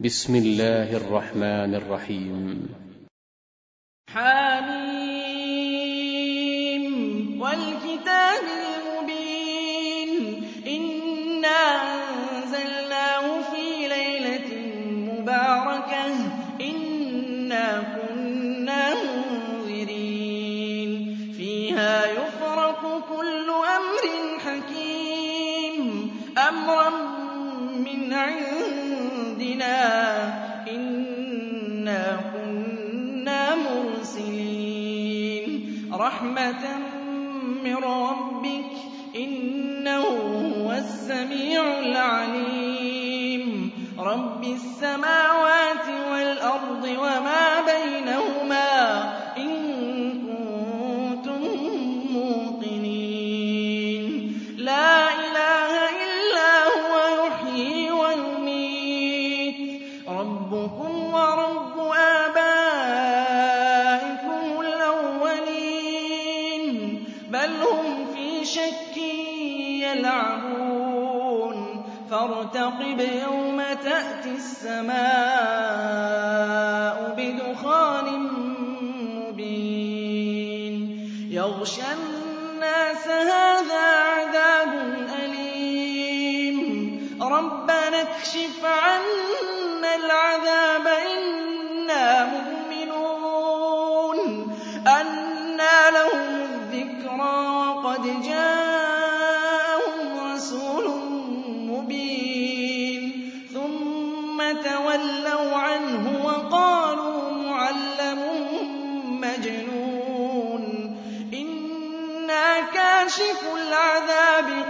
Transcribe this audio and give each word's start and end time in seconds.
بسم 0.00 0.36
الله 0.36 0.96
الرحمن 0.96 1.74
الرحيم. 1.74 2.68
حميم 4.10 4.60
والكتاب 7.40 8.44
المبين. 8.44 10.42
إنا 10.66 11.60
أنزلناه 11.94 12.83
رحمة 36.24 36.78
من 37.64 37.76
ربك 37.76 38.72
إنه 39.16 40.04
هو 40.56 40.72
السميع 40.72 41.78
العليم 41.78 43.70
رب 43.98 44.44
السماوات 44.44 45.86
والأرض 46.12 46.84
وما 46.84 47.60
بينهما 47.66 49.12
فارتقب 72.54 73.00
يوم 73.00 73.62
تأتي 73.82 74.30
السماء 74.36 74.94
بدخان 77.18 78.08
مبين. 79.28 80.74
يغشى 81.30 82.13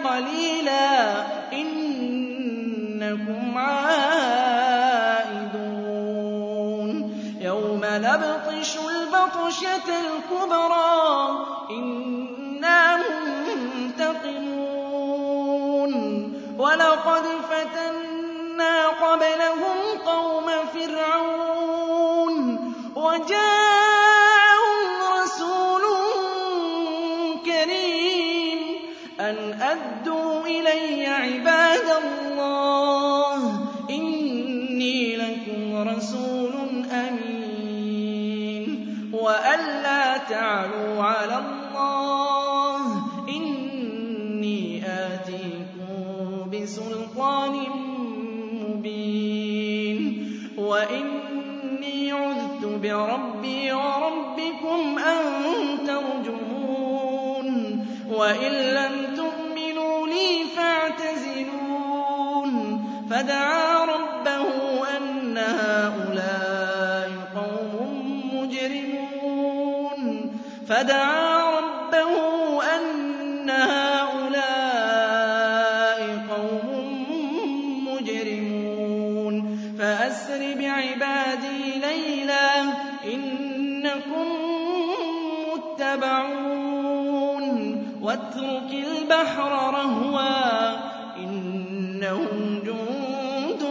قليلا 0.05 1.22
إنكم 1.52 3.58
عائدون 3.58 4.34
يوم 7.41 7.80
نبطش 7.84 8.77
البطشة 8.77 9.88
الكبرى 10.00 11.46
إنا 11.70 12.96
منتقمون 12.96 14.55
ولقد 16.58 17.23
فتنا 17.51 18.89
قبلهم 18.89 19.78
قوم 20.07 20.46
فرعون 20.74 22.34
أمين. 36.83 38.64
وأن 39.12 39.83
لا 39.83 40.17
تعلوا 40.17 41.02
على 41.02 41.39
الله. 41.39 42.80
إني 43.29 44.83
آتيكم 44.86 46.51
بسلطان 46.51 47.57
مبين. 48.68 50.30
وإني 50.58 52.13
عذت 52.13 52.64
بربي 52.83 53.73
وربكم 53.73 54.98
أن 54.98 55.23
ترجمون. 55.86 57.86
وإن 58.11 58.52
لم 58.52 59.17
تؤمنوا 59.17 60.07
لي 60.07 60.45
فاعتزلون. 60.57 62.84
فدعا 63.11 63.73
فدعا 70.69 71.58
ربه 71.58 72.13
أن 72.63 73.51
هؤلاء 73.51 74.39
قوم 76.30 76.69
مجرمون. 77.89 79.35
فأسر 79.79 80.41
بعبادي 80.58 81.63
ليلا 81.80 82.48
إنكم 83.14 84.29
متبعون. 85.55 87.46
واترك 88.02 88.70
البحر 88.73 89.52
رهوا 89.75 90.77
إنهم 91.17 92.39
جند 92.67 93.63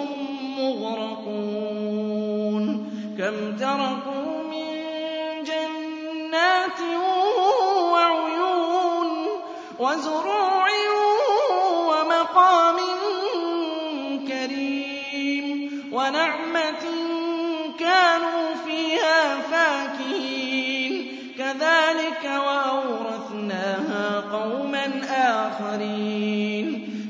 مغرقون. 0.60 2.66
كم 3.18 3.36
تركوا 3.58 4.32
من 4.52 4.73
جنات 6.34 6.82
وعيون 7.92 9.28
وزروع 9.80 10.68
ومقام 11.88 12.78
كريم 14.28 15.72
ونعمة 15.92 16.86
كانوا 17.80 18.56
فيها 18.66 19.42
فاكهين. 19.52 21.18
كذلك 21.38 22.24
وأورثناها 22.46 24.24
قوما 24.32 24.86
آخرين. 25.12 26.68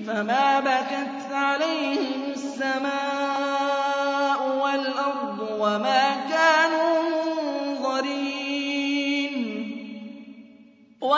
فما 0.08 0.60
بكت 0.60 1.34
عليهم 1.34 2.32
السماء 2.34 3.03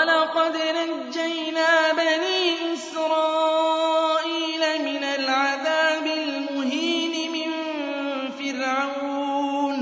ولقد 0.06 0.54
نجينا 0.56 1.92
بني 1.94 2.74
إسرائيل 2.74 4.62
من 4.86 5.04
العذاب 5.04 6.06
المهين 6.06 7.32
من 7.32 7.52
فرعون. 8.40 9.80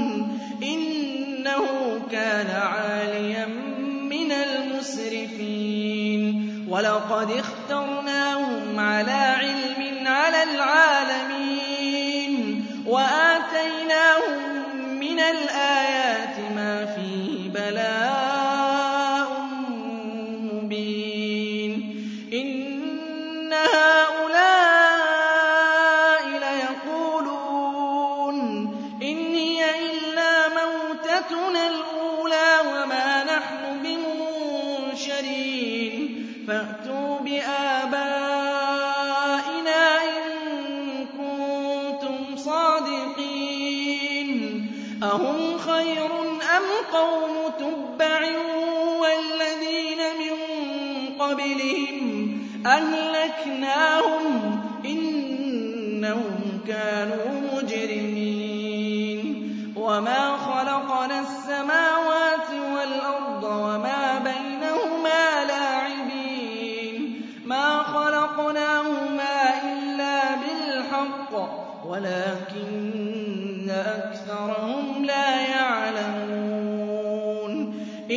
إنه 0.63 1.65
كان 2.11 2.49
عاليا 2.49 3.45
من 4.09 4.31
المسرفين. 4.31 5.83
ولقد 6.69 7.31
اخترناهم 7.31 8.79
على 8.79 9.32
الأولى 31.93 32.59
وما 32.67 33.23
نحن 33.23 33.83
بمنشرين. 33.83 35.43
فأتوا 36.47 37.19
بآبائنا 37.19 38.03
إن 40.03 41.05
كنتم 41.05 42.35
صادقين. 42.35 43.83
أَهُمْ 45.03 45.57
خَيْرٌ 45.57 46.11
أَمْ 46.57 46.63
قَوْمُ 46.93 47.51
تُبَّعٍ 47.59 48.21
وَالَّذِينَ 48.99 50.01
مِن 50.19 50.35
قَبْلِهِمْ 51.19 52.03
ۚ 52.27 52.67
أَهْلَكْنَاهُمْ 52.67 54.61
ۖ 54.83 54.85
إِنَّهُمْ 54.85 56.61
كَانُوا 56.67 57.42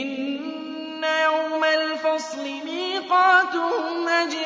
إِنَّ 0.02 1.04
يَوْمَ 1.04 1.64
الْفَصْلِ 1.64 2.44
مِيقَاتُهُمْ 2.64 4.08
أَجْمَعِينَ 4.08 4.45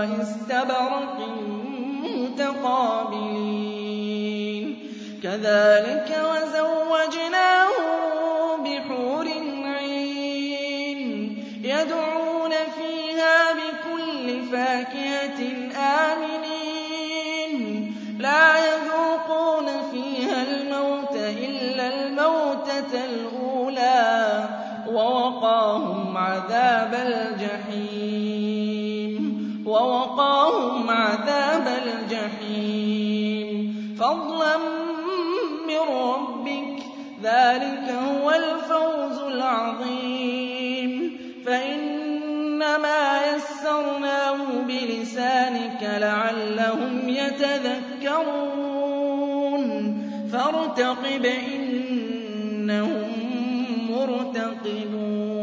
وَإِسْتَبْرَقٍ 0.00 1.18
مُّتَقَابِلِينَ 2.16 3.40
كَذَٰلِكَ 5.22 6.10
وَزَوَّجْنَاهُم 6.30 7.88
بِحُورٍ 8.64 9.26
عِينٍ 9.78 11.00
يَدْعُونَ 11.64 12.52
فِيهَا 12.76 13.38
بِكُلِّ 13.60 14.26
فَاكِهَةٍ 14.52 15.40
آمِنِينَ 15.76 16.29
فَضْلًا 34.40 34.56
مِّن 35.66 35.94
رَّبِّكَ 35.96 36.80
ۚ. 36.80 36.82
ذَٰلِكَ 37.22 37.90
هُوَ 37.90 38.30
الْفَوْزُ 38.30 39.18
الْعَظِيمُ. 39.22 41.16
فَإِنَّمَا 41.46 43.20
يَسَّرْنَاهُ 43.34 44.36
بِلِسَانِكَ 44.68 45.82
لَعَلَّهُمْ 45.82 47.08
يَتَذَكَّرُونَ. 47.08 48.00
فَارْتَقِبْ 50.32 51.26
إِنَّهُم 51.26 53.12
مُّرْتَقِبُونَ. 53.90 55.39